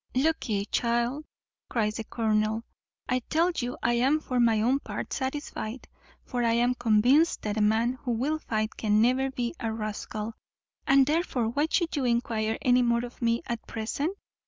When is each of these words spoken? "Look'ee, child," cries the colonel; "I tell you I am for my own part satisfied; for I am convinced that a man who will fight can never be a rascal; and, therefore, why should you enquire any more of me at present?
"Look'ee, 0.15 0.65
child," 0.65 1.25
cries 1.69 1.97
the 1.97 2.03
colonel; 2.03 2.63
"I 3.07 3.19
tell 3.29 3.51
you 3.57 3.77
I 3.83 3.93
am 3.93 4.19
for 4.19 4.39
my 4.39 4.59
own 4.59 4.79
part 4.79 5.13
satisfied; 5.13 5.87
for 6.25 6.43
I 6.43 6.53
am 6.53 6.73
convinced 6.73 7.43
that 7.43 7.55
a 7.55 7.61
man 7.61 7.99
who 8.01 8.09
will 8.13 8.39
fight 8.39 8.75
can 8.77 8.99
never 8.99 9.29
be 9.29 9.53
a 9.59 9.71
rascal; 9.71 10.33
and, 10.87 11.05
therefore, 11.05 11.49
why 11.49 11.67
should 11.69 11.95
you 11.95 12.05
enquire 12.05 12.57
any 12.63 12.81
more 12.81 13.05
of 13.05 13.21
me 13.21 13.43
at 13.45 13.67
present? 13.67 14.17